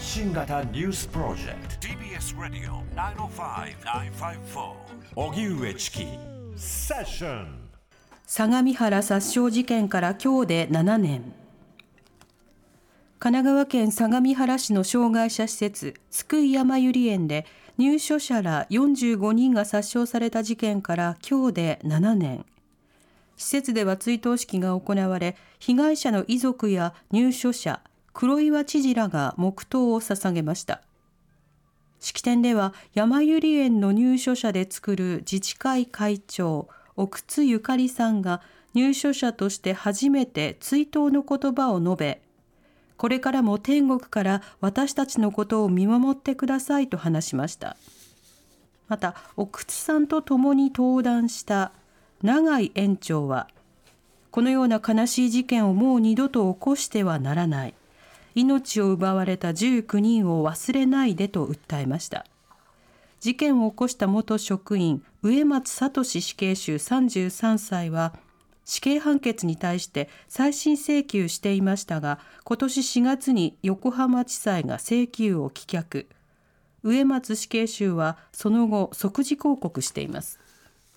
[0.00, 1.88] 発信型ニュースプロジェクト。
[1.88, 2.82] TBS ラディオ
[3.28, 4.72] 905-954
[5.14, 6.06] おぎゅうえちき
[6.56, 7.68] セッション
[8.24, 11.34] 相模原殺傷事件から今日で7年。
[13.18, 17.44] 神奈川県相模原市の障害者施設津久井やまゆり園で
[17.76, 22.46] 入所者ら45人が殺傷された事件から今日で7年。
[23.36, 27.82] 施設では追悼式が行われ被害者の遺族や入所者
[28.20, 30.82] 黒岩知事らが黙祷を捧げました。
[32.00, 38.42] 式典では山ゆり園の入所者で作る自治会会長奥津ゆかりさんが
[38.74, 42.20] 入所者として初めて追悼の言葉を述べ
[42.98, 47.78] これからも天国から私たちのことを見守ってくださいと話しました。
[48.88, 51.72] また奥津さんと共に登壇した
[52.22, 53.48] 永井園長は
[54.30, 57.74] このような悲しい事件をもう二度と起こしてはならない。
[58.34, 62.26] 命を奪われた19人を忘れないでと訴えました。
[63.20, 68.14] 事件を起こした元職員植松聡死刑囚33歳は
[68.64, 76.06] 死刑判決に対して再審請求していましたが今年4月に横浜地裁が請求を棄却。
[76.82, 80.38] 植松死刑囚はその後即時抗告しています。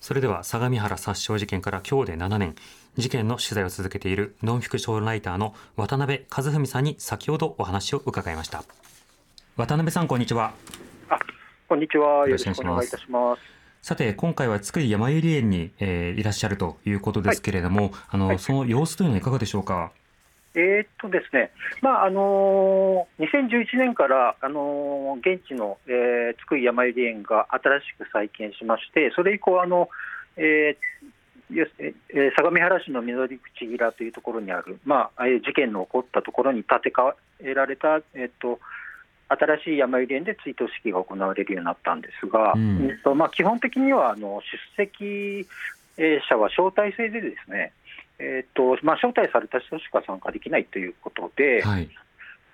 [0.00, 2.54] それでは相模原殺傷事件から今日で7年。
[2.98, 8.64] 事件の取材を続けているノンフィクションライターの渡辺和文さんに先ほどお話を伺いました。
[9.56, 10.52] 渡辺さんこんにちは。
[11.08, 11.16] あ
[11.68, 12.26] こんにちは。
[12.26, 13.42] よろしくお願いいたします。
[13.82, 19.92] さて今回は津久井やまゆり園に、えー、いらっしゃるということですけれども、はい、あの、はい、その様子というのはいかがでしょうか？
[20.56, 21.52] えー、っとですね、
[21.82, 29.88] まああのー、2011年から、あのー、現地の、えー、津久井やまゆり園が新しく再建しまして、それ以降、あの
[30.36, 31.06] えー、
[32.36, 38.60] 相模原市の緑口平というところにある、まあ、事件の起こったところに建て替えられた、えっと、
[39.28, 44.40] 新しい山ゆり園で追悼式が行われるようになったんですが、うん、えっとまあ、基本的にはあの
[44.76, 45.46] 出席
[46.28, 47.72] 者は招待制でですね、
[48.18, 51.88] えっとまあ、招待された人しか参加できないということで、はい、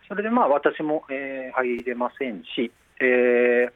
[0.08, 2.70] それでまあ私も、えー、入れませんし、
[3.00, 3.70] えー、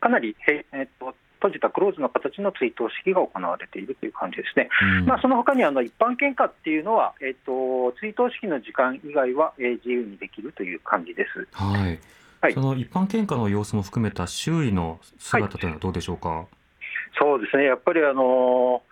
[0.00, 4.68] かなり、えー、っと閉じたクローズの形の追悼式が行われているという感じですね、
[5.00, 11.48] うん、まあ、その他にあの一般献花っていうのは、えっと、追悼式の時間以外は、えー、自由にできるという感じです。
[11.52, 11.98] はい。
[12.42, 16.28] はい、その一般献花の様子も含めた周囲の姿というのはどうでしょうか？
[16.30, 16.46] はい、
[17.18, 17.64] そうですね。
[17.64, 18.82] やっぱりあの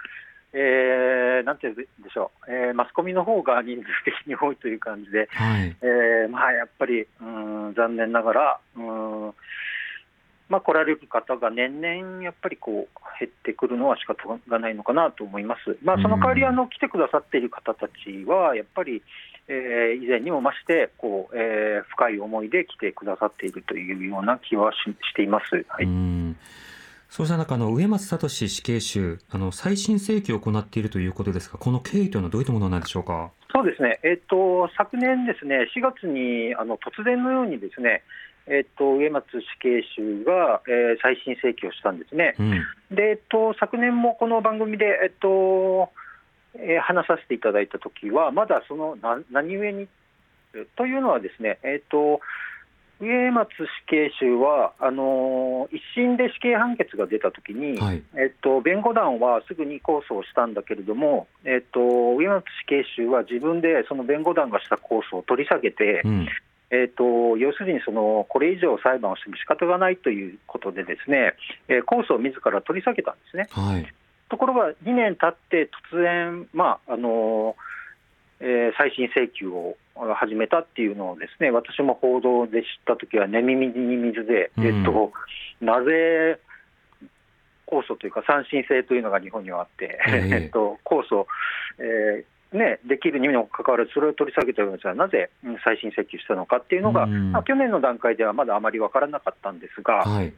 [0.53, 9.35] えー、なんていうんでしょう、えー、マスコミの方が人数的に多いという感じで、はい、えー、まあ、やっぱりうん残念ながら、うん
[10.49, 15.77] まあ、来られる方が年々やっぱりこう減ってくるのは仕方がないのかなと思います。
[15.83, 19.03] まあ、その代わりあの来てくださっている方たちはやっぱり、
[19.49, 24.77] えー、以前にも増してこう、えー、深い思いで来てくださっているというような気はし
[25.11, 25.65] しています。
[25.69, 26.37] はい。
[27.11, 33.31] そうした中の上松聡死刑囚あの再審請求を行っているということですが、この経緯というのはどういったものなんでしょうか？
[33.53, 34.01] そうですね。
[34.03, 38.03] えっ、ー、と昨年ですね、4月にあの突然のようにですね、
[38.47, 42.51] えっと、植松死刑囚が、えー、再審請求をしたんですね、うん、
[42.97, 45.91] でえっと、昨年もこの番組で、えっと
[46.55, 49.89] えー、話させていただいたときは、まだそのな何故に
[50.77, 52.21] というのは、ですね、えっと、
[53.01, 66.29] 植松死刑囚はあのー、一審で死刑判決が出たときに、はい、えっと、弁護団はすぐに控訴をしたんだけれども、えっと、植松死刑囚は自分でその弁護団がした控訴を取り下げて、うん。
[66.71, 71.33] えーと、要するにそのこれ以上裁判をしても仕方がないということで、ですね、
[71.69, 73.49] えー、控訴を自ら取り下げたんですね。
[73.51, 73.87] はい、
[74.29, 77.57] ところが、2年経って突然、まああの
[78.41, 79.77] えー、再審請求を
[80.15, 85.13] 始めたっていうのをですね私も報道で知ったときは寝耳に水で、うん、えっと、
[85.61, 86.39] なぜ
[87.69, 91.27] 控訴というか、三審制というのが日本にはあって、えー、えっと、控訴、
[91.79, 95.31] えーね、できるにもかかわらず、それを取り下げたようななぜ
[95.65, 100.33] 再審請求したのかっていうのが、まあ、去年の段階ではまだあまり分からなかったんですが、はい、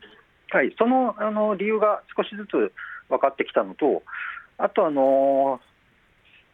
[0.50, 2.72] はい、そのあの理由が少しずつ
[3.08, 4.02] 分かってきたのと、
[4.58, 5.60] あと、あの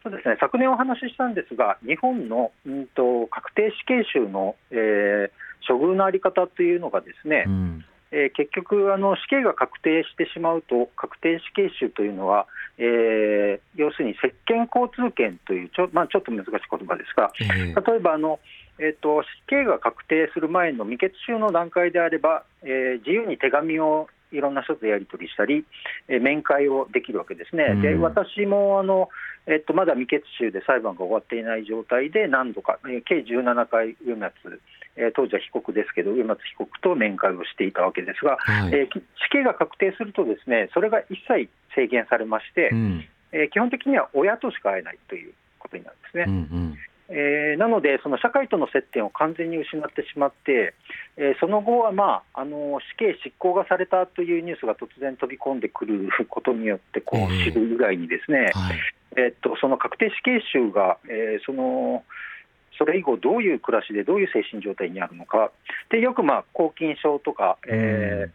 [0.07, 5.29] そうですね、昨年お話ししたんですが、日本の、うんと、確定死刑囚の、えー、
[5.67, 7.85] 処遇の在り方というのがですね、うん。
[8.11, 18.39] えー、結局あの、死刑が確定してしまうと、確定死刑囚というのは、えー、要するに接見交通権というちょ,、まあ、ちょっと難しい言葉ですが、えー、例えばあの、
[18.79, 25.65] えーと、死刑が確定する前の未決中の段階であれば、えー、自由に手紙をいろんな人とやり取りしたり、
[26.07, 27.63] えー、面会をできるわけですね。
[27.71, 29.09] うん、で私もあの
[29.47, 34.33] えっと、まだ未決中で裁判が終わっていない状態で何度か、えー、計17回、上松、
[34.97, 46.23] えー、当時は被告ですけど、植松被告と面会をしていたわけですが、はい、えー、死刑が確定すると、ですねそれが一切制限されまして、うん、えー、基本的には親としか会えないということになるんですね。
[46.27, 46.77] うんうん
[47.09, 50.73] えー、なので、その社会との接点を完全に失ってしまって、
[51.15, 58.77] えー、その後は、まあ、あの死刑執行がされたというニュースが突然飛び込んでくることによってこう知る以外にですね、えーはい、
[59.17, 62.03] えー、っとその確定死刑囚が、えー、その
[62.77, 65.51] それ以後、どういう暮らしでどういう精神状態にあるのか、
[65.89, 68.27] でよく、まあ、抗菌症とか、え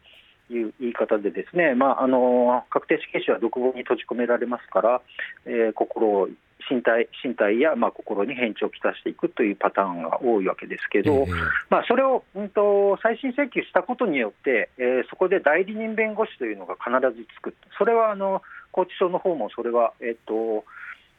[0.51, 5.01] ー、いう言い方で、ですね、まあ、あの確定死刑囚は独房に閉じ込められますから、
[5.47, 6.29] えー、心を
[6.71, 11.29] 身体身体やまあ心に変調をきたしていくというパターンが多いわけですけど、えー、
[11.71, 18.43] まあ、それを、うんと、再審請求したことによって、えー、そこで代理人弁護士というのが必ずつく、それはあの
[18.73, 20.65] 拘置所の方もそれは、えーと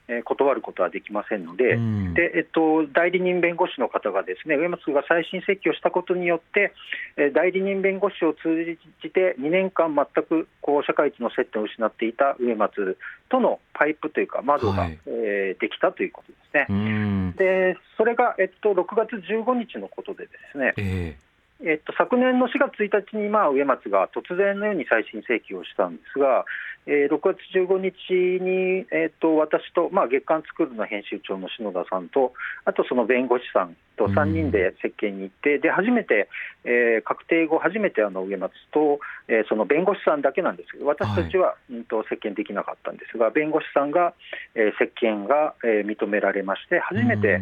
[0.07, 6.73] えー、断ることはできませんので、うん、でえっと、代理人弁護士の方がですね上松が再審請求をしたことによって、
[7.15, 8.65] えー、代理人弁護士を通
[9.01, 12.97] じて2年間全くこう社会との接点を失っていた上松
[13.29, 17.33] とのパイプというか窓が、はい、えー、できたということですね。
[17.37, 21.32] でそれが、えっと、6月15日のことでですね、えー
[21.65, 26.43] えっと、昨年の4月1日に、まあ、植松が突然のように再審請求をしたんですが、
[26.85, 32.33] えー、6月15日に、えーと、私と、まあ、月刊スクールの編集長の篠田さんと、
[32.65, 36.27] あとその弁護士さんと3人で接見に行って、で初めて、
[36.65, 38.99] えー、確定後、初めてあの植松と、
[39.29, 44.13] えー、その弁護士さんだけなんですけど、私たちは、はい、うんと接見できなかったんですが、弁護士さんが、
[44.55, 47.41] えー、接見が、えー、認められまして、初めて、植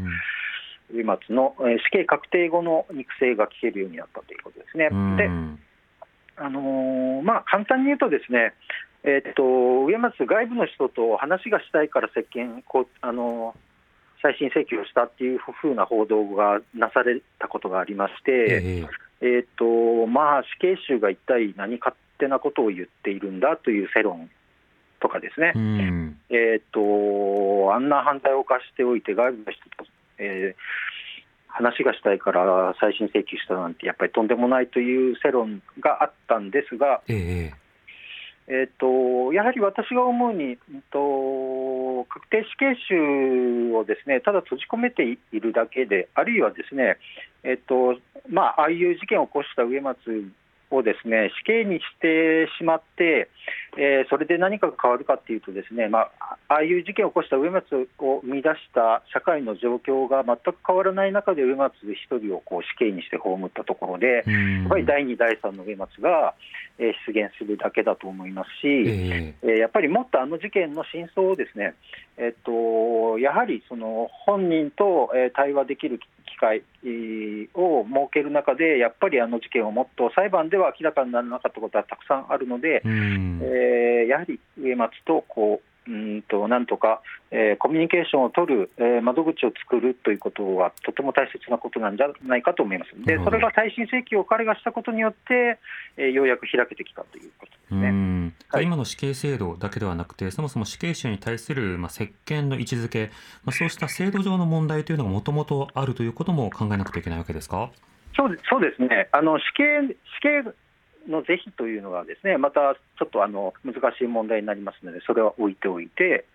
[1.04, 4.90] 松の、えー、死刑確定後の肉声が聞けるようになったということですね。
[5.18, 5.30] で
[6.38, 8.54] あのー、まあ、簡単に言うとですね、
[9.04, 13.56] えー、っと植松外部の人と話がしたいから接見こうあの
[14.22, 18.88] 再審請求をしたっていうふうな報道がなされたことがありまして、えー、
[19.22, 24.30] えー、っとまあ、死刑囚が一体何勝手なことを言っているんだという世論
[25.00, 29.86] とかですね、うん、えー、っとあんな反対を犯しておいて外部の人と、
[30.22, 30.56] えー、
[31.48, 37.62] 話がしたいから再審請求したなんてやっぱりとんでもないという世論があったんですが、えー
[38.48, 40.58] えーと、やはり私が思うに、えー
[40.92, 46.98] と、確定死刑囚をですねただ閉じ込めているだけで、あるいはですね、
[47.44, 49.98] えーとまあ、ああいう事件を起こした植松
[50.72, 53.30] をですね死刑にしてしまって、
[53.78, 66.34] えー、それで何かが変わるかというと、ですね、まあ、ああいう事件を起こした植松を生み出した社会の状況が全く変わらない中で、植松一人をこう死刑にして葬ったところで、やっぱり第2、第3の植松が、
[66.80, 71.76] えー、出現するだけだと思いますし、えー、やっぱりもっとあの事件の真相をですね、
[72.18, 76.08] えっと、やはりその本人と、え対話できる機
[76.42, 76.64] 会
[77.54, 87.02] を設ける中で、やっぱりあの事件をもっと裁判では明らかにならなかったことはたくさんあるので、えー、やはり植松とこううんとなんとか、
[87.32, 92.92] えー、コミュニケーションを取る、えー、窓口を作るということはとても大切なことなんじゃないかと思います。
[93.04, 95.58] で、それが再審請求を彼がしたことによって、
[95.98, 98.21] えー、ようやく開けてきたということですね。
[98.52, 103.12] はい、今の死刑制度だけではなくて、そもそも死刑囚に対する、まあ、接見の位置づけ、
[103.46, 107.72] まあ、そうした制度上の問題というのがもともとあるということも考えなくてはいけないわけですか？
[108.14, 109.08] そうそうですね。
[109.14, 110.54] あの死刑死刑
[111.10, 116.26] の是非というのは、ですねまたちょっとあの難しい問題になりますので、それは置いておいて、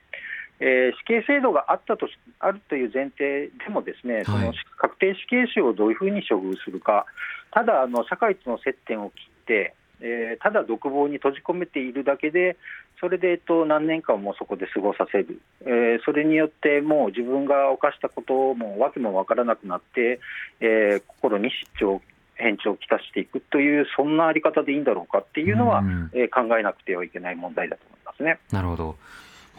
[0.58, 2.08] えー、死刑制度があったと
[2.40, 7.04] あるという前提でも、ですね、その確定死刑囚をどういうふうに処遇するか、
[7.50, 12.56] ただあの、社会との接点を切って、えー、ただ独房に閉じ込めているだけで、
[13.00, 20.20] それで、えっと、何年間もそこで過ごさせる、えー、それによってもう自分が犯したこともわけも分からなくなって、
[20.60, 22.00] えー、心に失調
[22.34, 28.38] 変調をきたしていくという、そんなあり方でいいんだろうかっていうのは、えー、考えなくてはいけない問題だと思いますね。
[28.52, 28.96] なるほど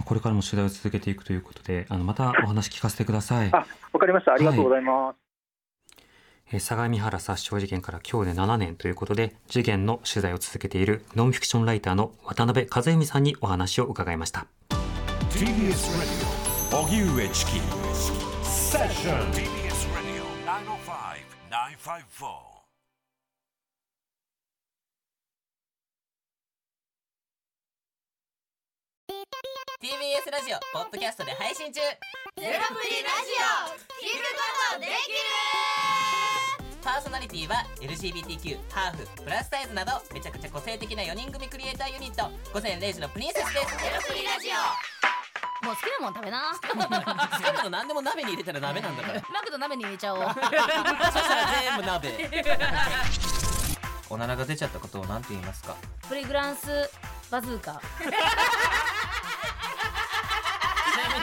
[0.05, 3.49] これからも取材を続けていくということで、あのまたお話聞かせてください。
[3.51, 4.33] あ、わかりました。
[4.33, 5.05] ありがとうございます。
[5.07, 5.26] はいえ
[6.59, 14.47] 相模原殺傷事件から今日で7年ということで、事件の取材を続けているノンフィクションライターの渡辺和美さんにお話を伺いました。
[15.29, 15.75] TBS
[16.71, 17.51] Radio 荻上チキ
[18.43, 20.23] セッション TBS Radio
[21.51, 22.57] 905-954
[29.79, 31.79] TBS ラジオポッドキャストで配信中。
[31.79, 31.95] ゼロ
[32.41, 33.87] プリラジオ。
[34.01, 34.41] 聞くこ
[34.73, 34.97] とできる
[36.83, 42.29] パーソナリティは LGBTQ ハーフプラスサイズなどめちゃくちゃ個性的な4人組クリエイターユニット。
[42.53, 43.65] 午前0時のプリンセスです。
[43.77, 44.53] ゼロプリラジオ。
[45.65, 46.53] もう好きなもん食べな。
[46.53, 46.59] 好
[47.37, 49.21] きなの何でも鍋に入れたら鍋なんだから。
[49.33, 50.23] マクド鍋に入れちゃおう。
[50.23, 50.41] そした
[51.35, 52.29] ら全部鍋。
[54.09, 55.75] おならが出ちゃったことを何て言いますか？
[56.07, 56.89] プリグランス
[57.29, 57.81] バズーカ。
[57.99, 58.11] ちな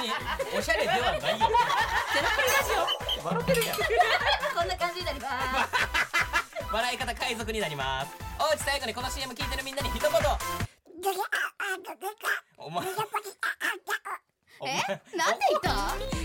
[0.03, 0.13] みに
[0.57, 1.19] おしゃれではないよ。
[1.19, 1.43] テラプ
[2.43, 3.77] リラジオ笑ってるやん。
[3.77, 8.13] こんな感じになります笑い方海賊になります。
[8.39, 10.11] おうち最後にこの CM 聞いてるみんなに一言。
[12.59, 12.87] お前
[14.65, 15.61] えなんで言っ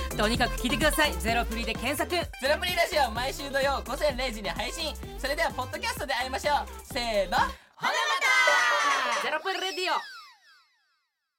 [0.09, 7.93] たとにかく聞いてくださいゼロプリで検索ゼロプリラジオ毎週土曜午前0時に配信それではポッドキャストで会いましょうせーのほなま
[9.19, 10.18] たゼロプリレディオ